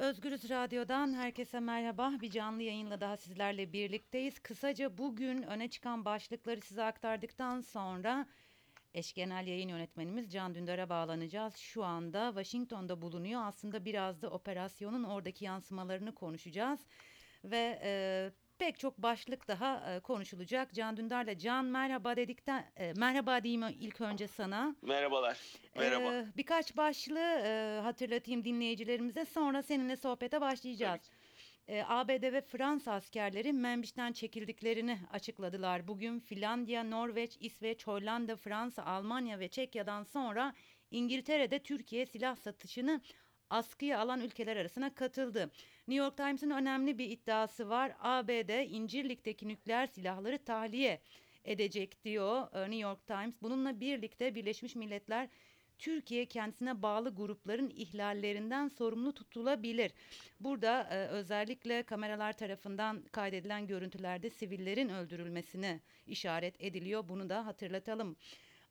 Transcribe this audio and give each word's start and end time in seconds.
Özgürüz 0.00 0.50
Radyo'dan 0.50 1.14
herkese 1.14 1.60
merhaba. 1.60 2.12
Bir 2.20 2.30
canlı 2.30 2.62
yayınla 2.62 3.00
daha 3.00 3.16
sizlerle 3.16 3.72
birlikteyiz. 3.72 4.38
Kısaca 4.38 4.98
bugün 4.98 5.42
öne 5.42 5.70
çıkan 5.70 6.04
başlıkları 6.04 6.60
size 6.60 6.82
aktardıktan 6.82 7.60
sonra 7.60 8.26
eş 8.94 9.12
genel 9.12 9.46
yayın 9.46 9.68
yönetmenimiz 9.68 10.32
Can 10.32 10.54
Dündar'a 10.54 10.88
bağlanacağız. 10.88 11.56
Şu 11.56 11.84
anda 11.84 12.28
Washington'da 12.28 13.02
bulunuyor. 13.02 13.42
Aslında 13.44 13.84
biraz 13.84 14.22
da 14.22 14.30
operasyonun 14.30 15.04
oradaki 15.04 15.44
yansımalarını 15.44 16.14
konuşacağız. 16.14 16.80
Ve 17.44 17.80
e, 17.82 18.30
pek 18.60 18.78
çok 18.78 18.98
başlık 18.98 19.48
daha 19.48 19.94
e, 19.94 20.00
konuşulacak. 20.00 20.74
Can 20.74 20.96
Dündar'la 20.96 21.38
Can 21.38 21.64
merhaba 21.64 22.16
dedikten 22.16 22.64
e, 22.76 22.92
merhaba 22.96 23.42
diyeyim 23.42 23.62
ilk 23.80 24.00
önce 24.00 24.28
sana. 24.28 24.76
Merhabalar. 24.82 25.38
Merhaba. 25.76 26.14
Ee, 26.14 26.26
birkaç 26.36 26.76
başlığı 26.76 27.40
e, 27.44 27.80
hatırlatayım 27.82 28.44
dinleyicilerimize 28.44 29.24
sonra 29.24 29.62
seninle 29.62 29.96
sohbete 29.96 30.40
başlayacağız. 30.40 31.00
Ee, 31.68 31.84
ABD 31.88 32.32
ve 32.32 32.40
Fransa 32.40 32.92
askerleri 32.92 33.52
Membiş'ten 33.52 34.12
çekildiklerini 34.12 34.98
açıkladılar. 35.12 35.88
Bugün 35.88 36.20
Finlandiya, 36.20 36.84
Norveç, 36.84 37.36
İsveç, 37.40 37.86
Hollanda, 37.86 38.36
Fransa, 38.36 38.84
Almanya 38.84 39.38
ve 39.38 39.48
Çekya'dan 39.48 40.02
sonra 40.02 40.54
İngiltere'de 40.90 41.58
Türkiye 41.58 42.06
silah 42.06 42.36
satışını 42.36 43.00
askıya 43.50 44.00
alan 44.00 44.20
ülkeler 44.20 44.56
arasına 44.56 44.94
katıldı. 44.94 45.50
New 45.90 46.04
York 46.04 46.16
Times'ın 46.16 46.50
önemli 46.50 46.98
bir 46.98 47.10
iddiası 47.10 47.68
var. 47.68 47.92
ABD 48.00 48.70
İncirlik'teki 48.70 49.48
nükleer 49.48 49.86
silahları 49.86 50.38
tahliye 50.38 51.00
edecek 51.44 52.04
diyor 52.04 52.54
e, 52.54 52.60
New 52.60 52.76
York 52.76 53.06
Times. 53.06 53.34
Bununla 53.42 53.80
birlikte 53.80 54.34
Birleşmiş 54.34 54.76
Milletler 54.76 55.28
Türkiye 55.78 56.26
kendisine 56.26 56.82
bağlı 56.82 57.14
grupların 57.14 57.70
ihlallerinden 57.70 58.68
sorumlu 58.68 59.14
tutulabilir. 59.14 59.92
Burada 60.40 60.88
e, 60.90 61.06
özellikle 61.06 61.82
kameralar 61.82 62.32
tarafından 62.32 63.02
kaydedilen 63.12 63.66
görüntülerde 63.66 64.30
sivillerin 64.30 64.88
öldürülmesini 64.88 65.80
işaret 66.06 66.54
ediliyor. 66.64 67.08
Bunu 67.08 67.28
da 67.28 67.46
hatırlatalım. 67.46 68.16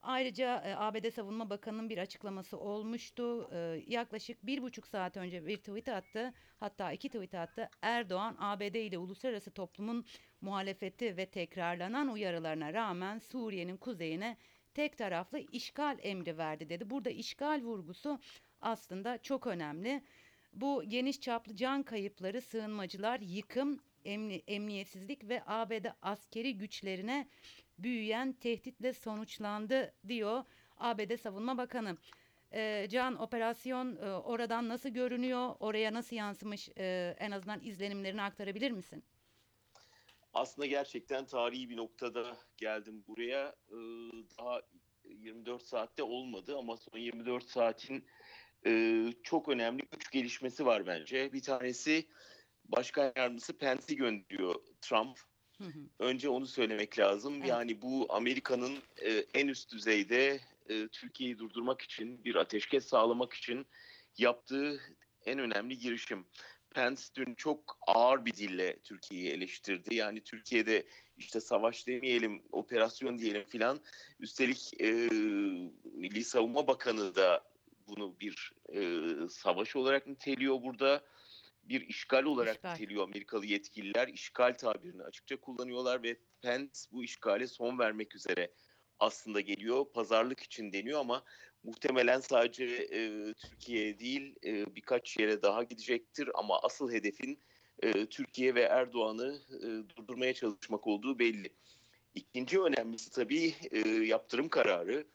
Ayrıca 0.02 0.61
e, 0.66 0.75
ABD 0.75 1.11
Savunma 1.11 1.50
Bakanı'nın 1.50 1.89
bir 1.89 1.97
açıklaması 1.97 2.59
olmuştu. 2.59 3.50
E, 3.53 3.83
yaklaşık 3.88 4.45
bir 4.45 4.61
buçuk 4.61 4.88
saat 4.88 5.17
önce 5.17 5.45
bir 5.45 5.58
tweet 5.58 5.89
attı. 5.89 6.33
Hatta 6.59 6.92
iki 6.92 7.09
tweet 7.09 7.33
attı. 7.36 7.69
Erdoğan 7.81 8.36
ABD 8.39 8.75
ile 8.75 8.97
uluslararası 8.97 9.52
toplumun 9.52 10.05
muhalefeti 10.42 11.17
ve 11.17 11.25
tekrarlanan 11.25 12.08
uyarılarına 12.08 12.73
rağmen 12.73 13.20
Suriye'nin 13.20 13.77
kuzeyine 13.77 14.38
tek 14.73 14.97
taraflı 14.97 15.39
işgal 15.39 15.97
emri 16.02 16.38
verdi 16.38 16.70
dedi. 16.70 16.89
Burada 16.89 17.09
işgal 17.09 17.61
vurgusu 17.61 18.20
aslında 18.61 19.17
çok 19.17 19.47
önemli. 19.47 20.02
Bu 20.53 20.83
geniş 20.88 21.22
çaplı 21.22 21.55
can 21.55 21.83
kayıpları, 21.83 22.42
sığınmacılar, 22.42 23.20
yıkım, 23.20 23.80
emni, 24.05 24.44
emniyetsizlik 24.47 25.30
ve 25.30 25.44
ABD 25.45 25.86
askeri 26.02 26.58
güçlerine 26.58 27.27
büyüyen 27.83 28.33
tehditle 28.33 28.94
sonuçlandı 28.94 29.94
diyor 30.08 30.44
ABD 30.77 31.17
Savunma 31.17 31.58
Bakanı. 31.58 31.97
E, 32.53 32.88
Can 32.89 33.21
operasyon 33.21 33.95
e, 33.95 34.13
oradan 34.13 34.69
nasıl 34.69 34.89
görünüyor? 34.89 35.55
Oraya 35.59 35.94
nasıl 35.94 36.16
yansımış? 36.16 36.69
E, 36.77 37.16
en 37.19 37.31
azından 37.31 37.59
izlenimlerini 37.63 38.21
aktarabilir 38.21 38.71
misin? 38.71 39.03
Aslında 40.33 40.66
gerçekten 40.66 41.25
tarihi 41.25 41.69
bir 41.69 41.77
noktada 41.77 42.38
geldim 42.58 43.03
buraya. 43.08 43.55
Ee, 43.69 43.75
daha 44.38 44.61
24 45.03 45.64
saatte 45.64 46.03
olmadı 46.03 46.58
ama 46.58 46.77
son 46.77 46.99
24 46.99 47.49
saatin 47.49 48.05
e, 48.66 49.03
çok 49.23 49.49
önemli 49.49 49.83
üç 49.95 50.11
gelişmesi 50.11 50.66
var 50.66 50.88
bence. 50.88 51.33
Bir 51.33 51.41
tanesi 51.41 52.08
Başkan 52.66 53.14
Yardımcısı 53.16 53.58
Pence'i 53.58 53.95
gönderiyor 53.95 54.55
Trump. 54.81 55.19
Önce 55.99 56.29
onu 56.29 56.47
söylemek 56.47 56.99
lazım. 56.99 57.35
Evet. 57.38 57.47
Yani 57.47 57.81
bu 57.81 58.07
Amerika'nın 58.09 58.77
e, 59.02 59.25
en 59.33 59.47
üst 59.47 59.71
düzeyde 59.71 60.39
e, 60.70 60.87
Türkiye'yi 60.87 61.39
durdurmak 61.39 61.81
için, 61.81 62.23
bir 62.23 62.36
ateşkes 62.36 62.86
sağlamak 62.86 63.33
için 63.33 63.65
yaptığı 64.17 64.80
en 65.25 65.39
önemli 65.39 65.77
girişim. 65.77 66.25
Pence 66.70 67.02
dün 67.15 67.36
çok 67.36 67.77
ağır 67.87 68.25
bir 68.25 68.33
dille 68.33 68.80
Türkiye'yi 68.83 69.30
eleştirdi. 69.30 69.95
Yani 69.95 70.21
Türkiye'de 70.23 70.86
işte 71.17 71.39
savaş 71.39 71.87
demeyelim, 71.87 72.41
operasyon 72.52 73.17
diyelim 73.17 73.43
filan. 73.43 73.80
Üstelik 74.20 74.81
e, 74.81 74.91
Milli 75.83 76.23
Savunma 76.23 76.67
Bakanı 76.67 77.15
da 77.15 77.43
bunu 77.87 78.20
bir 78.20 78.53
e, 78.73 79.02
savaş 79.30 79.76
olarak 79.76 80.08
niteliyor 80.08 80.64
burada. 80.64 81.03
Bir 81.69 81.81
işgal 81.81 82.23
olarak 82.23 82.55
işgal. 82.55 82.71
niteliyor 82.73 83.03
Amerikalı 83.03 83.45
yetkililer. 83.45 84.07
İşgal 84.07 84.53
tabirini 84.57 85.03
açıkça 85.03 85.35
kullanıyorlar 85.37 86.03
ve 86.03 86.17
Pence 86.41 86.71
bu 86.91 87.03
işgale 87.03 87.47
son 87.47 87.80
vermek 87.80 88.15
üzere 88.15 88.52
aslında 88.99 89.41
geliyor. 89.41 89.85
Pazarlık 89.93 90.39
için 90.39 90.73
deniyor 90.73 90.99
ama 90.99 91.23
muhtemelen 91.63 92.19
sadece 92.19 92.65
e, 92.65 93.33
Türkiye 93.33 93.99
değil 93.99 94.35
e, 94.45 94.75
birkaç 94.75 95.17
yere 95.19 95.41
daha 95.41 95.63
gidecektir 95.63 96.29
ama 96.33 96.59
asıl 96.61 96.91
hedefin 96.91 97.39
e, 97.79 98.05
Türkiye 98.05 98.55
ve 98.55 98.61
Erdoğan'ı 98.61 99.41
e, 99.49 99.89
durdurmaya 99.89 100.33
çalışmak 100.33 100.87
olduğu 100.87 101.19
belli. 101.19 101.49
İkinci 102.15 102.61
önemlisi 102.61 103.11
tabii 103.11 103.53
e, 103.71 103.89
yaptırım 103.89 104.49
kararı. 104.49 105.08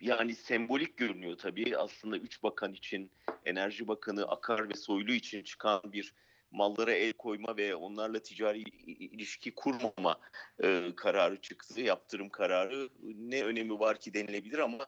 Yani 0.00 0.34
sembolik 0.34 0.96
görünüyor 0.96 1.38
tabii 1.38 1.76
aslında 1.76 2.18
üç 2.18 2.42
bakan 2.42 2.72
için, 2.72 3.10
Enerji 3.44 3.88
Bakanı 3.88 4.24
Akar 4.24 4.68
ve 4.68 4.74
Soylu 4.74 5.12
için 5.12 5.42
çıkan 5.42 5.80
bir 5.84 6.14
mallara 6.50 6.92
el 6.92 7.12
koyma 7.12 7.56
ve 7.56 7.74
onlarla 7.74 8.18
ticari 8.18 8.60
ilişki 8.86 9.54
kurmama 9.54 10.20
e, 10.62 10.92
kararı 10.96 11.40
çıktı. 11.40 11.80
Yaptırım 11.80 12.28
kararı 12.28 12.88
ne 13.02 13.44
önemi 13.44 13.78
var 13.78 14.00
ki 14.00 14.14
denilebilir 14.14 14.58
ama 14.58 14.86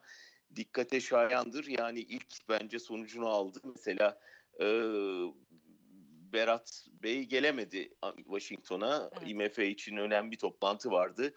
dikkate 0.56 1.00
şayandır. 1.00 1.66
Yani 1.66 2.00
ilk 2.00 2.48
bence 2.48 2.78
sonucunu 2.78 3.28
aldı. 3.28 3.60
Mesela 3.64 4.18
e, 4.60 4.66
Berat 6.32 6.86
Bey 7.02 7.24
gelemedi 7.24 7.94
Washington'a. 8.16 9.10
Evet. 9.12 9.28
IMF 9.28 9.58
için 9.58 9.96
önemli 9.96 10.30
bir 10.30 10.36
toplantı 10.36 10.90
vardı. 10.90 11.34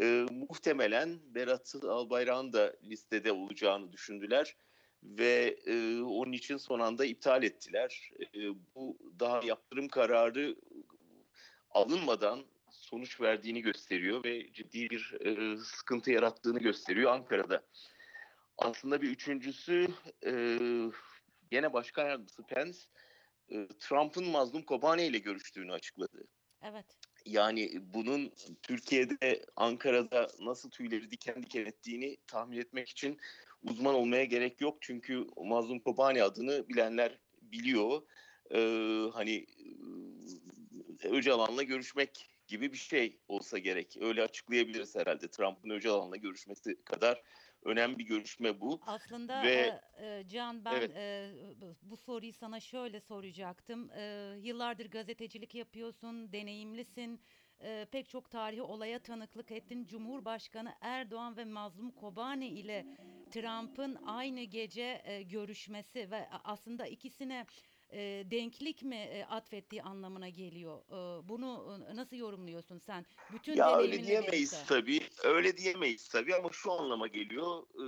E, 0.00 0.26
muhtemelen 0.30 1.18
Berat 1.34 1.74
Albayrak'ın 1.82 2.52
da 2.52 2.74
listede 2.84 3.32
olacağını 3.32 3.92
düşündüler 3.92 4.56
ve 5.02 5.56
e, 5.66 6.02
onun 6.02 6.32
için 6.32 6.56
son 6.56 6.80
anda 6.80 7.04
iptal 7.04 7.42
ettiler. 7.42 8.10
E, 8.20 8.40
bu 8.74 8.98
daha 9.20 9.40
yaptırım 9.44 9.88
kararı 9.88 10.56
alınmadan 11.70 12.44
sonuç 12.70 13.20
verdiğini 13.20 13.62
gösteriyor 13.62 14.24
ve 14.24 14.52
ciddi 14.52 14.90
bir 14.90 15.16
e, 15.20 15.56
sıkıntı 15.56 16.10
yarattığını 16.10 16.58
gösteriyor 16.58 17.12
Ankara'da. 17.12 17.62
Aslında 18.58 19.02
bir 19.02 19.08
üçüncüsü 19.08 19.88
e, 20.26 20.32
yine 21.52 21.72
Başkan 21.72 22.06
Yardımcısı 22.06 22.42
Pence 22.42 22.78
e, 23.50 23.68
Trump'ın 23.78 24.28
Mazlum 24.28 24.62
Kobane 24.62 25.06
ile 25.06 25.18
görüştüğünü 25.18 25.72
açıkladı. 25.72 26.24
Evet. 26.62 26.86
Yani 27.24 27.70
bunun 27.94 28.32
Türkiye'de, 28.62 29.44
Ankara'da 29.56 30.28
nasıl 30.40 30.70
tüyleri 30.70 31.10
diken 31.10 31.42
diken 31.42 31.64
ettiğini 31.66 32.16
tahmin 32.26 32.58
etmek 32.58 32.88
için 32.88 33.18
uzman 33.62 33.94
olmaya 33.94 34.24
gerek 34.24 34.60
yok. 34.60 34.78
Çünkü 34.80 35.26
Mazlum 35.36 35.80
Kobani 35.80 36.22
adını 36.22 36.68
bilenler 36.68 37.18
biliyor. 37.42 38.02
Ee, 38.50 39.10
hani 39.12 39.46
Öcalan'la 41.04 41.62
görüşmek 41.62 42.37
gibi 42.48 42.72
bir 42.72 42.78
şey 42.78 43.20
olsa 43.28 43.58
gerek. 43.58 43.96
Öyle 44.00 44.22
açıklayabiliriz 44.22 44.96
herhalde. 44.96 45.28
Trump'ın 45.30 45.70
Öcalan'la 45.70 46.16
görüşmesi 46.16 46.84
kadar 46.84 47.22
önemli 47.62 47.98
bir 47.98 48.04
görüşme 48.04 48.60
bu. 48.60 48.80
Aslında 48.86 49.42
Ve, 49.42 49.80
e, 50.00 50.24
Can 50.28 50.64
ben 50.64 50.74
evet. 50.74 50.90
e, 50.96 51.30
bu 51.82 51.96
soruyu 51.96 52.32
sana 52.32 52.60
şöyle 52.60 53.00
soracaktım. 53.00 53.90
E, 53.90 54.34
yıllardır 54.42 54.90
gazetecilik 54.90 55.54
yapıyorsun, 55.54 56.32
deneyimlisin. 56.32 57.20
E, 57.60 57.86
pek 57.92 58.08
çok 58.08 58.30
tarihi 58.30 58.62
olaya 58.62 58.98
tanıklık 58.98 59.50
ettin. 59.50 59.84
Cumhurbaşkanı 59.84 60.74
Erdoğan 60.80 61.36
ve 61.36 61.44
Mazlum 61.44 61.90
Kobane 61.90 62.48
ile 62.48 62.86
Trump'ın 63.30 63.94
aynı 64.06 64.42
gece 64.42 65.02
e, 65.04 65.22
görüşmesi 65.22 66.10
ve 66.10 66.28
aslında 66.44 66.86
ikisine 66.86 67.46
e, 67.92 68.24
denklik 68.30 68.82
mi 68.82 68.96
e, 68.96 69.24
atfettiği 69.24 69.82
anlamına 69.82 70.28
geliyor. 70.28 70.78
E, 70.88 71.28
bunu 71.28 71.80
e, 71.90 71.96
nasıl 71.96 72.16
yorumluyorsun 72.16 72.78
sen? 72.78 73.06
Bütün 73.32 73.56
ya 73.56 73.76
öyle 73.78 74.04
diyemeyiz 74.04 74.52
birlikte. 74.52 74.74
tabii. 74.74 75.00
Öyle 75.24 75.56
diyemeyiz 75.56 76.08
tabii 76.08 76.34
ama 76.34 76.48
şu 76.52 76.72
anlama 76.72 77.06
geliyor. 77.06 77.62
E, 77.62 77.84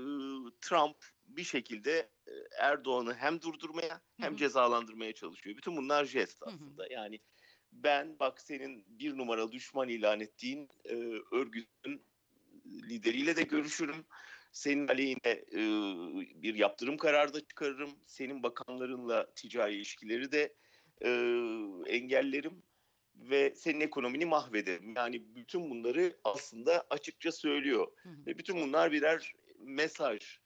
Trump 0.61 0.97
bir 1.25 1.44
şekilde 1.44 2.11
e, 2.26 2.32
Erdoğan'ı 2.58 3.14
hem 3.14 3.43
durdurmaya 3.43 4.00
hem 4.17 4.31
Hı-hı. 4.31 4.38
cezalandırmaya 4.38 5.12
çalışıyor. 5.12 5.56
Bütün 5.56 5.76
bunlar 5.76 6.05
jest 6.05 6.43
aslında. 6.43 6.82
Hı-hı. 6.82 6.93
Yani 6.93 7.20
ben 7.73 8.19
bak 8.19 8.41
senin 8.41 8.85
bir 8.88 9.19
numaralı 9.19 9.52
düşman 9.52 9.88
ilan 9.88 10.20
ettiğin 10.20 10.69
e, 10.85 10.94
örgütün 11.32 12.02
lideriyle 12.67 13.37
de 13.37 13.43
görüşürüm. 13.43 14.06
Senin 14.52 14.88
aleyhine 14.88 15.44
e, 15.52 15.61
bir 16.43 16.55
yaptırım 16.55 16.97
kararı 16.97 17.35
da 17.35 17.41
çıkarırım. 17.41 17.91
Senin 18.06 18.43
bakanlarınla 18.43 19.35
ticari 19.35 19.75
ilişkileri 19.75 20.32
de 20.32 20.55
e, 21.05 21.11
engellerim 21.87 22.62
ve 23.14 23.55
senin 23.55 23.81
ekonomini 23.81 24.25
mahvederim. 24.25 24.94
Yani 24.97 25.35
bütün 25.35 25.70
bunları 25.70 26.17
aslında 26.25 26.87
açıkça 26.91 27.32
söylüyor. 27.32 27.88
Hı 28.02 28.08
hı. 28.08 28.26
Ve 28.26 28.38
bütün 28.38 28.56
bunlar 28.56 28.93
birer 28.93 29.32
mesaj. 29.58 30.38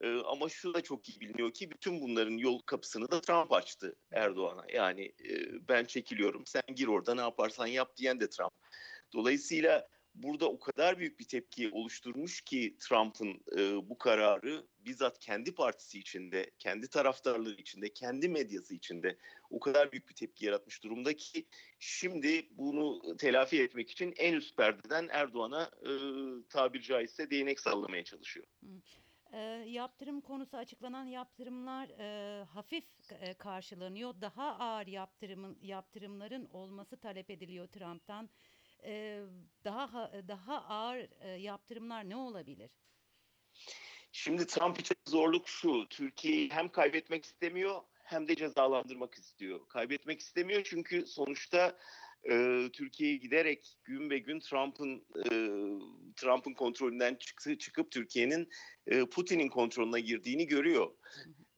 Ee, 0.00 0.20
ama 0.26 0.48
şu 0.48 0.74
da 0.74 0.80
çok 0.80 1.08
iyi 1.08 1.20
biliniyor 1.20 1.52
ki 1.52 1.70
bütün 1.70 2.00
bunların 2.00 2.36
yol 2.36 2.58
kapısını 2.58 3.10
da 3.10 3.20
Trump 3.20 3.52
açtı 3.52 3.96
Erdoğan'a. 4.12 4.64
Yani 4.72 5.04
e, 5.04 5.68
ben 5.68 5.84
çekiliyorum 5.84 6.46
sen 6.46 6.62
gir 6.74 6.86
orada 6.86 7.14
ne 7.14 7.20
yaparsan 7.20 7.66
yap 7.66 7.96
diyen 7.96 8.20
de 8.20 8.30
Trump. 8.30 8.52
Dolayısıyla 9.12 9.88
burada 10.14 10.48
o 10.48 10.58
kadar 10.58 10.98
büyük 10.98 11.20
bir 11.20 11.24
tepki 11.24 11.70
oluşturmuş 11.70 12.40
ki 12.40 12.76
Trump'ın 12.80 13.40
e, 13.58 13.88
bu 13.88 13.98
kararı 13.98 14.66
bizzat 14.78 15.18
kendi 15.18 15.54
partisi 15.54 15.98
içinde, 15.98 16.50
kendi 16.58 16.88
taraftarları 16.88 17.54
içinde, 17.54 17.92
kendi 17.92 18.28
medyası 18.28 18.74
içinde 18.74 19.18
o 19.50 19.60
kadar 19.60 19.92
büyük 19.92 20.08
bir 20.08 20.14
tepki 20.14 20.46
yaratmış 20.46 20.84
durumda 20.84 21.16
ki 21.16 21.46
şimdi 21.78 22.48
bunu 22.50 23.16
telafi 23.16 23.62
etmek 23.62 23.90
için 23.90 24.14
en 24.16 24.34
üst 24.34 24.56
perdeden 24.56 25.08
Erdoğan'a 25.10 25.62
e, 25.62 25.90
tabiri 26.48 26.82
caizse 26.82 27.30
değnek 27.30 27.60
sallamaya 27.60 28.04
çalışıyor. 28.04 28.46
E, 29.32 29.38
yaptırım 29.68 30.20
konusu 30.20 30.56
açıklanan 30.56 31.04
yaptırımlar 31.04 31.88
e, 31.88 32.44
hafif 32.44 32.84
e, 33.20 33.34
karşılanıyor. 33.34 34.14
Daha 34.20 34.58
ağır 34.58 34.86
yaptırımın 34.86 35.58
yaptırımların 35.62 36.44
olması 36.44 36.96
talep 36.96 37.30
ediliyor 37.30 37.66
Trump'tan. 37.66 38.30
E, 38.84 39.22
daha 39.64 39.94
ha- 39.94 40.12
daha 40.28 40.64
ağır 40.64 41.08
e, 41.20 41.28
yaptırımlar 41.28 42.08
ne 42.08 42.16
olabilir? 42.16 42.70
Şimdi 44.12 44.46
Trump 44.46 44.80
için 44.80 44.96
zorluk 45.08 45.48
şu, 45.48 45.88
Türkiye'yi 45.88 46.50
hem 46.50 46.68
kaybetmek 46.68 47.24
istemiyor 47.24 47.80
hem 48.04 48.28
de 48.28 48.36
cezalandırmak 48.36 49.14
istiyor. 49.14 49.68
Kaybetmek 49.68 50.20
istemiyor 50.20 50.62
çünkü 50.64 51.06
sonuçta 51.06 51.78
e, 52.30 52.68
Türkiye'yi 52.72 53.20
giderek 53.20 53.78
gün 53.84 54.10
be 54.10 54.18
gün 54.18 54.40
Trump'ın 54.40 55.06
e, 55.16 55.30
Trump'ın 56.16 56.54
kontrolünden 56.54 57.14
çıktı, 57.14 57.58
çıkıp 57.58 57.90
Türkiye'nin 57.90 58.48
e, 58.86 59.04
Putin'in 59.04 59.48
kontrolüne 59.48 60.00
girdiğini 60.00 60.46
görüyor. 60.46 60.90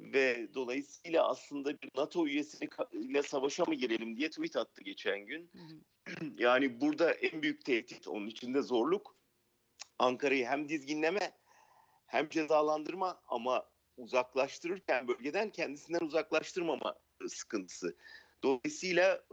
Ve 0.01 0.55
dolayısıyla 0.55 1.29
aslında 1.29 1.83
bir 1.83 1.91
NATO 1.97 2.27
üyesiyle 2.27 3.23
savaşa 3.23 3.65
mı 3.65 3.75
girelim 3.75 4.17
diye 4.17 4.31
tweet 4.31 4.57
attı 4.57 4.83
geçen 4.83 5.21
gün. 5.21 5.51
Yani 6.39 6.81
burada 6.81 7.13
en 7.13 7.43
büyük 7.43 7.65
tehdit 7.65 8.09
onun 8.09 8.27
içinde 8.27 8.63
zorluk. 8.63 9.17
Ankara'yı 9.99 10.47
hem 10.47 10.69
dizginleme 10.69 11.33
hem 12.07 12.29
cezalandırma 12.29 13.23
ama 13.29 13.71
uzaklaştırırken 13.97 15.09
bölgeden 15.09 15.51
kendisinden 15.51 16.01
uzaklaştırmama 16.07 16.95
sıkıntısı. 17.29 17.97
Dolayısıyla 18.43 19.25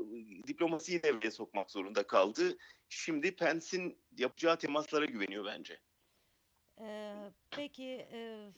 diplomasiyi 0.48 1.04
devreye 1.04 1.32
sokmak 1.32 1.72
zorunda 1.72 2.08
kaldı. 2.08 2.58
Şimdi 2.90 3.36
Pence'in 3.36 3.98
yapacağı 4.18 4.60
temaslara 4.60 5.06
güveniyor 5.06 5.46
bence. 5.46 5.80
E, 6.82 7.16
peki 7.52 8.08
e, 8.12 8.50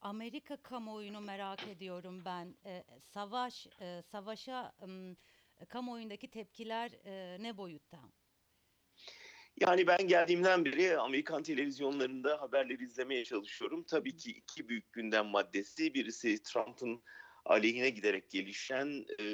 Amerika 0.00 0.56
kamuoyunu 0.56 1.20
merak 1.20 1.68
ediyorum 1.68 2.22
ben. 2.24 2.54
E, 2.64 2.84
savaş 3.00 3.66
e, 3.80 4.02
savaşa 4.02 4.72
m, 4.86 5.16
kamuoyundaki 5.68 6.28
tepkiler 6.28 6.90
e, 7.04 7.36
ne 7.42 7.56
boyutta? 7.56 7.98
Yani 9.60 9.86
ben 9.86 10.08
geldiğimden 10.08 10.64
beri 10.64 10.98
Amerikan 10.98 11.42
televizyonlarında 11.42 12.40
haberleri 12.40 12.84
izlemeye 12.84 13.24
çalışıyorum. 13.24 13.84
Tabii 13.84 14.16
ki 14.16 14.30
iki 14.30 14.68
büyük 14.68 14.92
gündem 14.92 15.26
maddesi. 15.26 15.94
Birisi 15.94 16.42
Trump'ın 16.42 17.02
aleyhine 17.44 17.90
giderek 17.90 18.30
gelişen 18.30 19.06
e, 19.20 19.26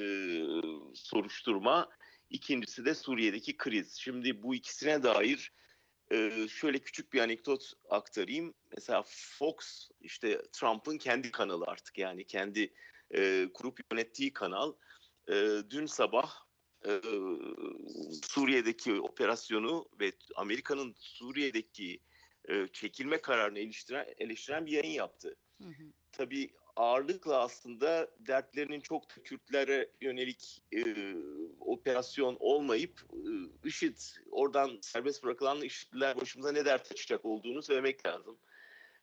soruşturma. 0.95 1.89
İkincisi 2.31 2.85
de 2.85 2.95
Suriye'deki 2.95 3.57
kriz. 3.57 3.95
Şimdi 3.95 4.43
bu 4.43 4.55
ikisine 4.55 5.03
dair 5.03 5.53
şöyle 6.49 6.79
küçük 6.79 7.13
bir 7.13 7.21
anekdot 7.21 7.73
aktarayım. 7.91 8.55
Mesela 8.77 9.03
Fox 9.07 9.89
işte 10.01 10.43
Trump'ın 10.53 10.99
kendi 10.99 11.31
kanalı 11.31 11.65
artık 11.69 11.99
yani 11.99 12.25
kendi 12.25 12.75
e, 13.15 13.49
kurup 13.55 13.81
yönettiği 13.93 14.33
kanal. 14.33 14.73
E, 15.29 15.35
dün 15.71 15.87
sabah 15.87 16.33
e, 16.87 17.01
Suriye'deki 18.23 19.01
operasyonu 19.01 19.89
ve 20.01 20.13
Amerika'nın 20.37 20.95
Suriye'deki 20.99 22.01
e, 22.49 22.69
çekilme 22.73 23.21
kararını 23.21 23.59
eleştiren, 23.59 24.07
eleştiren 24.19 24.67
bir 24.67 24.73
yayın 24.73 24.95
yaptı. 24.95 25.37
Hı 25.63 25.69
hı. 25.69 25.93
Tabii 26.13 26.51
ağırlıkla 26.77 27.41
aslında 27.41 28.11
dertlerinin 28.19 28.81
çok 28.81 29.11
da 29.11 29.23
Kürtlere 29.23 29.91
yönelik 30.01 30.63
e, 30.73 31.15
operasyon 31.61 32.37
olmayıp 32.41 33.01
e, 33.13 33.69
IŞİD 33.69 33.97
oradan 34.31 34.79
serbest 34.83 35.25
bırakılan 35.25 35.63
IŞİD'ler 35.63 36.21
başımıza 36.21 36.53
ne 36.53 36.65
dert 36.65 36.93
açacak 36.93 37.25
olduğunu 37.25 37.63
söylemek 37.63 38.07
lazım. 38.07 38.39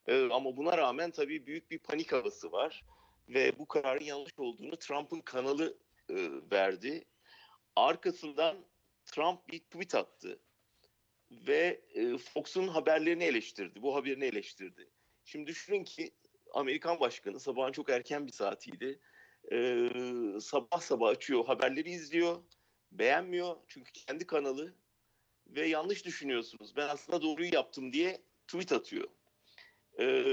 E, 0.08 0.30
ama 0.30 0.58
buna 0.58 0.78
rağmen 0.78 1.12
tabii 1.12 1.46
büyük 1.46 1.72
bir 1.72 1.80
panik 1.80 2.12
havası 2.12 2.52
var 2.52 2.86
ve 3.30 3.60
bu 3.60 3.68
kararın 3.68 4.04
yanlış 4.04 4.40
olduğunu 4.40 4.76
Trump'ın 4.76 5.22
kanalı 5.22 5.78
e, 6.10 6.16
verdi. 6.52 7.06
Arkasından 7.76 8.66
Trump 9.06 9.50
bir 9.50 9.60
tweet 9.60 9.96
attı 9.96 10.40
ve 11.32 11.82
e, 11.94 12.18
Fox'un 12.18 12.68
haberlerini 12.68 13.24
eleştirdi. 13.24 13.82
Bu 13.82 13.96
haberini 13.96 14.26
eleştirdi. 14.26 14.90
Şimdi 15.26 15.48
düşünün 15.48 15.84
ki 15.84 16.12
Amerikan 16.52 17.00
başkanı 17.00 17.40
sabahın 17.40 17.72
çok 17.72 17.90
erken 17.90 18.28
bir 18.28 18.32
saatiydi. 18.32 19.00
E, 19.52 19.90
sabah 20.42 20.80
sabah 20.80 21.10
açıyor 21.10 21.46
haberleri 21.46 21.90
izliyor. 21.90 22.38
Beğenmiyor 22.92 23.56
çünkü 23.68 23.92
kendi 23.92 24.28
kanalı 24.28 24.74
ve 25.48 25.68
yanlış 25.68 26.06
düşünüyorsunuz. 26.06 26.76
Ben 26.76 26.88
aslında 26.88 27.22
doğruyu 27.22 27.54
yaptım 27.54 27.94
diye 27.94 28.22
tweet 28.48 28.72
atıyor. 28.72 29.08
E, 30.00 30.26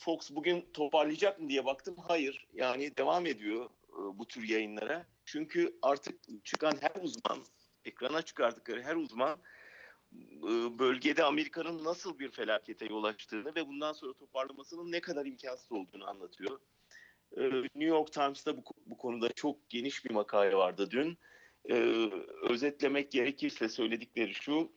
Fox 0.00 0.30
bugün 0.30 0.70
toparlayacak 0.72 1.40
mı 1.40 1.48
diye 1.48 1.64
baktım. 1.64 1.96
Hayır. 2.08 2.46
Yani 2.52 2.96
devam 2.96 3.26
ediyor 3.26 3.70
bu 4.14 4.26
tür 4.26 4.48
yayınlara. 4.48 5.06
Çünkü 5.24 5.78
artık 5.82 6.44
çıkan 6.44 6.74
her 6.80 7.02
uzman, 7.02 7.38
ekrana 7.84 8.22
çıkardıkları 8.22 8.82
her 8.82 8.96
uzman 8.96 9.38
bölgede 10.78 11.24
Amerika'nın 11.24 11.84
nasıl 11.84 12.18
bir 12.18 12.30
felakete 12.30 12.86
yol 12.86 13.04
açtığını 13.04 13.54
ve 13.54 13.66
bundan 13.66 13.92
sonra 13.92 14.12
toparlamasının 14.12 14.92
ne 14.92 15.00
kadar 15.00 15.26
imkansız 15.26 15.72
olduğunu 15.72 16.08
anlatıyor. 16.08 16.60
E, 17.36 17.42
New 17.52 17.84
York 17.84 18.12
Times'ta 18.12 18.56
bu, 18.56 18.62
bu 18.86 18.96
konuda 18.96 19.32
çok 19.32 19.68
geniş 19.68 20.04
bir 20.04 20.10
makale 20.10 20.56
vardı 20.56 20.90
dün. 20.90 21.18
E, 21.70 21.74
özetlemek 22.42 23.12
gerekirse 23.12 23.68
söyledikleri 23.68 24.34
şu, 24.34 24.72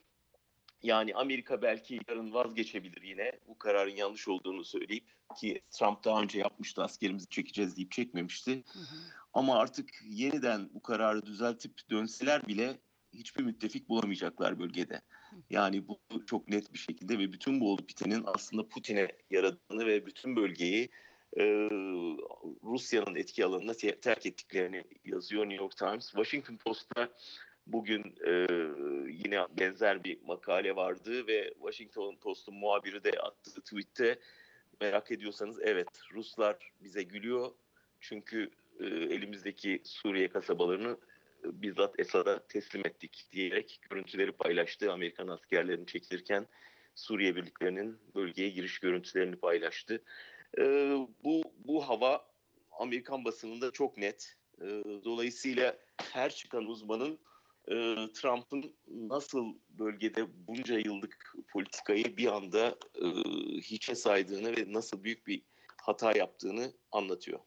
yani 0.84 1.16
Amerika 1.16 1.62
belki 1.62 2.00
yarın 2.10 2.34
vazgeçebilir 2.34 3.02
yine 3.02 3.40
bu 3.48 3.58
kararın 3.58 3.96
yanlış 3.96 4.28
olduğunu 4.28 4.64
söyleyip 4.64 5.06
ki 5.40 5.62
Trump 5.72 6.04
daha 6.04 6.22
önce 6.22 6.40
yapmıştı 6.40 6.84
askerimizi 6.84 7.30
çekeceğiz 7.30 7.78
deyip 7.78 7.92
çekmemişti. 7.92 8.64
Hı 8.74 8.80
hı. 8.80 8.96
Ama 9.34 9.60
artık 9.60 9.90
yeniden 10.04 10.70
bu 10.74 10.82
kararı 10.82 11.26
düzeltip 11.26 11.90
dönseler 11.90 12.48
bile 12.48 12.80
hiçbir 13.14 13.44
müttefik 13.44 13.90
bulamayacaklar 13.90 14.60
bölgede. 14.60 15.02
Yani 15.50 15.88
bu 15.88 16.00
çok 16.26 16.48
net 16.48 16.74
bir 16.74 16.80
şekilde 16.80 17.20
ve 17.20 17.34
bütün 17.34 17.60
bu 17.60 17.74
olup 17.74 17.90
bitenin 17.90 18.24
aslında 18.26 18.68
Putin'e 18.68 19.08
yaradığını 19.30 19.86
ve 19.86 20.06
bütün 20.06 20.36
bölgeyi 20.36 20.90
e, 21.38 21.44
Rusya'nın 22.64 23.16
etki 23.16 23.46
alanına 23.46 23.74
te- 23.74 24.00
terk 24.00 24.26
ettiklerini 24.26 24.84
yazıyor 25.06 25.50
New 25.50 25.64
York 25.64 25.78
Times. 25.78 26.06
Washington 26.12 26.58
Post'ta 26.58 27.10
bugün 27.68 28.16
e, 28.26 28.32
yine 29.12 29.48
benzer 29.60 30.04
bir 30.04 30.22
makale 30.22 30.76
vardı 30.76 31.28
ve 31.28 31.54
Washington 31.54 32.16
Post'un 32.16 32.56
muhabiri 32.56 33.04
de 33.04 33.12
attığı 33.12 33.62
tweette 33.62 34.20
merak 34.82 35.12
ediyorsanız 35.12 35.60
evet 35.62 35.88
Ruslar 36.14 36.72
bize 36.84 37.04
gülüyor 37.04 37.52
çünkü 38.00 38.52
e, 38.80 38.86
elimizdeki 38.86 39.82
Suriye 39.84 40.28
kasabalarını 40.28 40.98
bizzat 41.44 42.00
Esad'a 42.00 42.48
teslim 42.48 42.86
ettik 42.86 43.28
diyerek 43.32 43.80
görüntüleri 43.90 44.32
paylaştı. 44.32 44.92
Amerikan 44.92 45.28
askerlerinin 45.28 45.86
çekilirken 45.86 46.48
Suriye 46.96 47.36
birliklerinin 47.36 48.00
bölgeye 48.16 48.50
giriş 48.50 48.80
görüntülerini 48.80 49.36
paylaştı. 49.36 50.04
E, 50.58 50.64
bu 51.24 51.44
bu 51.66 51.90
hava 51.90 52.32
Amerikan 52.72 53.26
basınında 53.26 53.72
çok 53.72 53.98
net. 53.98 54.36
E, 54.62 54.66
dolayısıyla 55.04 55.78
her 56.14 56.36
çıkan 56.36 56.66
uzmanın 56.66 57.20
e, 57.68 57.76
Trump'ın 58.14 58.76
nasıl 58.88 59.56
bölgede 59.70 60.48
bunca 60.48 60.80
yıllık 60.80 61.36
politikayı 61.54 62.18
bir 62.18 62.28
anda 62.28 62.78
e, 63.02 63.08
hiçe 63.62 63.96
saydığını 63.96 64.58
ve 64.58 64.74
nasıl 64.74 65.04
büyük 65.04 65.28
bir 65.28 65.42
hata 65.82 66.18
yaptığını 66.18 66.74
anlatıyor. 66.92 67.40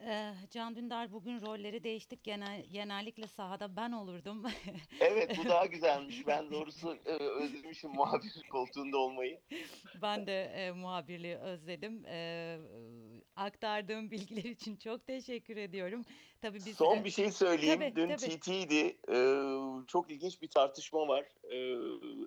Ee, 0.00 0.34
Can 0.50 0.76
Dündar 0.76 1.12
bugün 1.12 1.40
rolleri 1.40 1.84
değiştik. 1.84 2.24
Genel, 2.24 2.64
genellikle 2.72 3.26
sahada 3.26 3.76
ben 3.76 3.92
olurdum. 3.92 4.42
Evet 5.00 5.38
bu 5.38 5.48
daha 5.48 5.66
güzelmiş. 5.66 6.26
Ben 6.26 6.50
doğrusu 6.50 6.96
e, 7.06 7.12
özlemişim 7.12 7.90
muhabir 7.90 8.42
koltuğunda 8.50 8.98
olmayı. 8.98 9.40
Ben 10.02 10.26
de 10.26 10.42
e, 10.42 10.70
muhabirliği 10.70 11.36
özledim. 11.36 12.04
Ee, 12.06 12.58
aktardığım 13.36 14.10
bilgiler 14.10 14.50
için 14.50 14.76
çok 14.76 15.06
teşekkür 15.06 15.56
ediyorum. 15.56 16.04
Tabii 16.42 16.58
biz 16.66 16.76
Son 16.76 16.96
e, 16.96 17.04
bir 17.04 17.10
şey 17.10 17.30
söyleyeyim. 17.30 17.80
Tabii, 17.80 17.96
Dün 17.96 18.16
tabii. 18.16 18.40
TT'ydi. 18.40 18.96
Ee, 19.08 19.86
çok 19.86 20.10
ilginç 20.10 20.42
bir 20.42 20.48
tartışma 20.48 21.08
var. 21.08 21.24
Ee, 21.52 21.76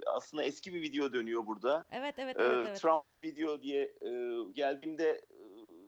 aslında 0.07 0.43
eski 0.43 0.73
bir 0.73 0.81
video 0.81 1.13
dönüyor 1.13 1.47
burada. 1.47 1.85
evet 1.91 2.15
evet 2.17 2.35
evet 2.39 2.67
evet. 2.67 2.81
Trump 2.81 3.03
video 3.23 3.61
diye 3.61 3.81
e, 3.83 4.09
geldiğimde 4.53 5.21
e, 5.31 5.36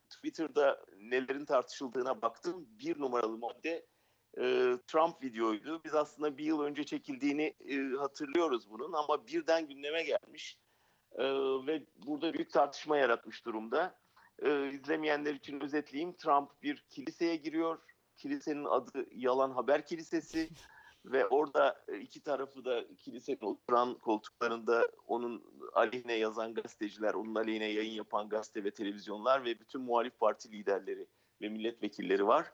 Twitter'da 0.09 0.85
nelerin 0.97 1.45
tartışıldığına 1.45 2.21
baktım. 2.21 2.67
Bir 2.69 2.99
numaralı 2.99 3.37
madde 3.37 3.85
e, 4.37 4.43
Trump 4.87 5.23
videoydu. 5.23 5.81
Biz 5.83 5.95
aslında 5.95 6.37
bir 6.37 6.43
yıl 6.43 6.61
önce 6.61 6.83
çekildiğini 6.83 7.53
e, 7.69 7.97
hatırlıyoruz 7.97 8.69
bunun 8.69 8.93
ama 8.93 9.27
birden 9.27 9.67
gündeme 9.67 10.03
gelmiş 10.03 10.59
E, 11.11 11.23
ve 11.67 11.85
burada 11.95 12.33
büyük 12.33 12.51
tartışma 12.51 12.97
yaratmış 12.97 13.45
durumda. 13.45 13.99
E, 14.39 14.69
izlemeyenler 14.69 15.33
için 15.33 15.61
özetleyeyim. 15.61 16.13
Trump 16.13 16.63
bir 16.63 16.85
kiliseye 16.89 17.35
giriyor. 17.35 17.79
Kilisenin 18.17 18.65
adı 18.65 19.05
Yalan 19.11 19.51
Haber 19.51 19.85
Kilisesi 19.85 20.49
ve 21.05 21.27
orada 21.27 21.83
e, 21.87 21.99
iki 21.99 22.23
tarafı 22.23 22.65
da 22.65 22.95
kilisenin 22.97 23.41
oturan 23.41 23.93
koltuklarında 23.93 24.87
onun 25.07 25.43
aleyhine 25.73 26.13
yazan 26.13 26.53
gazeteciler, 26.53 27.13
onun 27.13 27.35
aleyhine 27.35 27.65
yayın 27.65 27.91
yapan 27.91 28.29
gazete 28.29 28.63
ve 28.63 28.71
televizyonlar 28.71 29.45
ve 29.45 29.59
bütün 29.59 29.81
muhalif 29.81 30.19
parti 30.19 30.51
liderleri 30.51 31.07
ve 31.41 31.49
milletvekilleri 31.49 32.27
var. 32.27 32.51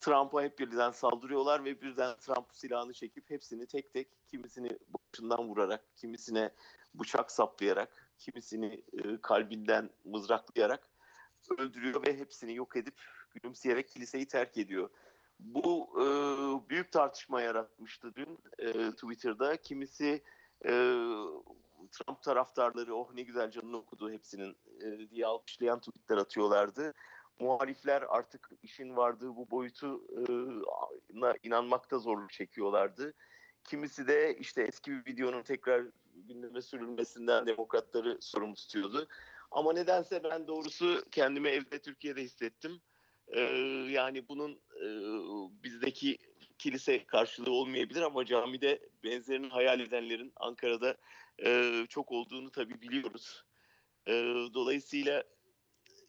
Trump'a 0.00 0.42
hep 0.42 0.58
birden 0.58 0.90
saldırıyorlar 0.90 1.64
ve 1.64 1.80
birden 1.82 2.16
Trump 2.16 2.46
silahını 2.52 2.92
çekip 2.92 3.30
hepsini 3.30 3.66
tek 3.66 3.92
tek 3.92 4.08
kimisini 4.26 4.78
başından 4.88 5.48
vurarak, 5.48 5.96
kimisine 5.96 6.50
bıçak 6.94 7.30
saplayarak, 7.30 8.10
kimisini 8.18 8.82
e, 8.92 9.20
kalbinden 9.22 9.90
mızraklayarak 10.04 10.90
öldürüyor 11.58 12.06
ve 12.06 12.18
hepsini 12.18 12.54
yok 12.54 12.76
edip 12.76 12.94
gülümseyerek 13.30 13.88
kiliseyi 13.88 14.28
terk 14.28 14.56
ediyor. 14.56 14.90
Bu 15.40 15.88
e, 15.94 16.04
büyük 16.70 16.92
tartışma 16.92 17.40
yaratmıştı 17.40 18.14
dün 18.14 18.38
e, 18.58 18.90
Twitter'da. 18.90 19.56
Kimisi 19.56 20.22
e, 20.64 20.70
Trump 21.90 22.22
taraftarları 22.22 22.94
oh 22.94 23.14
ne 23.14 23.22
güzel 23.22 23.50
canını 23.50 23.76
okudu 23.76 24.10
hepsinin 24.10 24.56
e, 24.80 25.10
diye 25.10 25.26
alkışlayan 25.26 25.80
tweetler 25.80 26.16
atıyorlardı. 26.16 26.94
Muhalifler 27.40 28.04
artık 28.08 28.50
işin 28.62 28.96
vardığı 28.96 29.36
bu 29.36 29.50
boyutuna 29.50 31.34
inanmakta 31.42 31.98
zorluk 31.98 32.30
çekiyorlardı. 32.30 33.14
Kimisi 33.64 34.06
de 34.06 34.36
işte 34.36 34.62
eski 34.62 34.90
bir 34.90 35.12
videonun 35.12 35.42
tekrar 35.42 35.86
gündeme 36.14 36.62
sürülmesinden 36.62 37.46
demokratları 37.46 38.18
sorumlu 38.20 38.54
tutuyordu. 38.54 39.08
Ama 39.50 39.72
nedense 39.72 40.24
ben 40.24 40.46
doğrusu 40.46 41.04
kendimi 41.10 41.48
evde 41.48 41.78
Türkiye'de 41.78 42.22
hissettim. 42.22 42.80
Ee, 43.28 43.40
yani 43.90 44.28
bunun 44.28 44.52
e, 44.52 44.86
bizdeki 45.62 46.18
kilise 46.58 47.04
karşılığı 47.04 47.52
olmayabilir 47.52 48.02
ama 48.02 48.24
camide 48.24 48.88
benzerini 49.04 49.48
hayal 49.48 49.80
edenlerin 49.80 50.32
Ankara'da 50.36 50.96
e, 51.44 51.72
çok 51.88 52.12
olduğunu 52.12 52.50
tabii 52.50 52.82
biliyoruz. 52.82 53.44
E, 54.06 54.12
dolayısıyla 54.54 55.24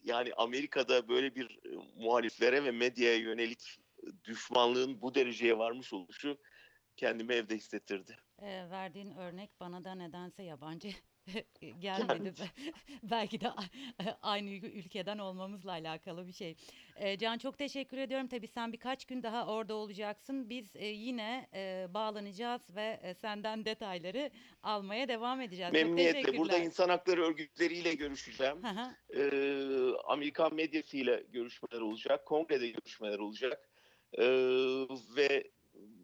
yani 0.04 0.34
Amerika'da 0.38 1.08
böyle 1.08 1.36
bir 1.36 1.60
e, 1.66 1.76
muhaliflere 1.96 2.64
ve 2.64 2.72
medyaya 2.72 3.18
yönelik 3.18 3.80
düşmanlığın 4.24 5.02
bu 5.02 5.16
dereceye 5.16 5.58
varmış 5.58 5.94
oluşu 5.94 6.38
kendimi 6.98 7.34
evde 7.34 7.56
hissettirdi. 7.56 8.18
Ee, 8.42 8.70
verdiğin 8.70 9.12
örnek 9.12 9.60
bana 9.60 9.84
da 9.84 9.96
nedense 9.96 10.44
yabancı 10.44 10.90
gelmedi. 11.80 12.52
Belki 13.04 13.42
de 13.42 13.48
aynı 14.22 14.50
ül- 14.50 14.72
ülkeden 14.72 15.18
olmamızla 15.18 15.72
alakalı 15.72 16.28
bir 16.28 16.34
şey. 16.34 16.56
Can 17.20 17.38
çok 17.38 17.58
teşekkür 17.58 17.98
ediyorum. 17.98 18.28
Tabii 18.28 18.48
sen 18.48 18.74
birkaç 18.74 19.06
gün 19.06 19.24
daha 19.24 19.48
orada 19.48 19.76
olacaksın. 19.76 20.50
Biz 20.50 20.76
e, 20.76 20.86
yine 20.86 21.50
e, 21.54 21.88
bağlanacağız 21.94 22.76
ve 22.76 23.00
e, 23.04 23.14
senden 23.14 23.66
detayları 23.66 24.32
almaya 24.64 25.08
devam 25.08 25.42
edeceğiz. 25.42 25.74
Memnuniyetle. 25.74 26.38
Burada 26.38 26.58
insan 26.58 26.90
hakları 26.90 27.24
örgütleriyle 27.24 27.94
görüşeceğim. 27.94 28.58
Ee, 29.16 29.92
Amerikan 30.06 30.56
medyasıyla 30.56 31.20
görüşmeler 31.20 31.82
olacak. 31.82 32.26
Kongrede 32.26 32.68
görüşmeler 32.68 33.20
olacak. 33.20 33.70
Ee, 34.14 34.24
ve 35.16 35.52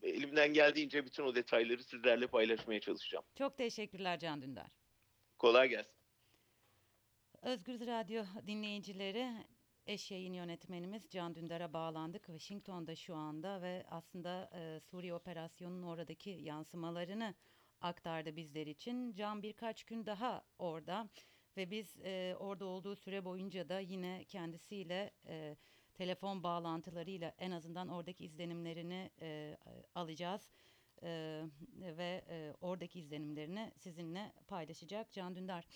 elimden 0.03 0.53
geldiğince 0.53 1.06
bütün 1.06 1.24
o 1.24 1.36
detayları 1.36 1.84
sizlerle 1.84 2.27
paylaşmaya 2.27 2.80
çalışacağım. 2.80 3.25
Çok 3.36 3.58
teşekkürler 3.58 4.20
Can 4.20 4.42
Dündar. 4.42 4.82
Kolay 5.43 5.69
gelsin. 5.69 5.93
Özgür 7.41 7.88
Radyo 7.88 8.23
dinleyicileri 8.47 9.45
eş 9.85 10.12
yayın 10.12 10.33
yönetmenimiz 10.33 11.09
Can 11.09 11.35
Dündar'a 11.35 11.73
bağlandık. 11.73 12.25
Washington'da 12.25 12.95
şu 12.95 13.15
anda 13.15 13.62
ve 13.62 13.85
aslında 13.89 14.50
e, 14.53 14.79
Suriye 14.79 15.13
operasyonunun 15.13 15.83
oradaki 15.83 16.29
yansımalarını 16.29 17.35
aktardı 17.81 18.35
bizler 18.35 18.67
için. 18.67 19.13
Can 19.13 19.43
birkaç 19.43 19.83
gün 19.83 20.05
daha 20.05 20.45
orada 20.59 21.09
ve 21.57 21.71
biz 21.71 22.00
e, 22.03 22.35
orada 22.39 22.65
olduğu 22.65 22.95
süre 22.95 23.25
boyunca 23.25 23.69
da 23.69 23.79
yine 23.79 24.25
kendisiyle 24.27 25.12
e, 25.25 25.57
telefon 25.93 26.43
bağlantılarıyla 26.43 27.33
en 27.38 27.51
azından 27.51 27.88
oradaki 27.88 28.25
izlenimlerini 28.25 29.09
e, 29.21 29.57
alacağız. 29.95 30.51
E, 31.03 31.43
ve 31.79 32.24
e, 32.29 32.53
oradaki 32.62 33.00
izlenimlerini 33.00 33.72
sizinle 33.77 34.33
paylaşacak 34.48 35.12
Can 35.12 35.36
Dündar. 35.36 35.67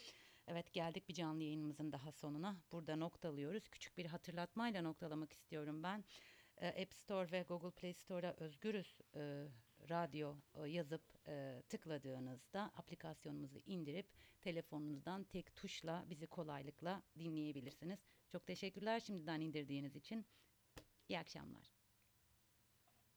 Evet 0.48 0.74
geldik 0.74 1.10
bir 1.10 1.14
canlı 1.14 1.44
yayınımızın 1.44 1.92
daha 1.92 2.12
sonuna. 2.12 2.58
Burada 2.72 2.96
noktalıyoruz. 2.96 3.70
Küçük 3.70 3.98
bir 3.98 4.06
hatırlatmayla 4.06 4.82
noktalamak 4.82 5.34
istiyorum 5.34 5.84
ben. 5.84 6.04
Ee, 6.62 6.84
App 6.84 6.94
Store 6.94 7.32
ve 7.32 7.42
Google 7.42 7.72
Play 7.72 7.94
Store'a 7.94 8.34
Özgürüz 8.38 9.00
e, 9.16 9.48
Radyo 9.90 10.36
e, 10.56 10.70
yazıp 10.70 11.02
e, 11.28 11.62
tıkladığınızda 11.70 12.72
aplikasyonumuzu 12.76 13.60
indirip 13.66 14.08
telefonunuzdan 14.42 15.24
tek 15.24 15.56
tuşla 15.56 16.06
bizi 16.10 16.28
kolaylıkla 16.28 17.02
dinleyebilirsiniz. 17.20 18.00
Çok 18.32 18.48
teşekkürler 18.48 19.00
şimdiden 19.00 19.42
indirdiğiniz 19.42 19.96
için. 19.96 20.26
İyi 21.10 21.20
akşamlar. 21.20 21.77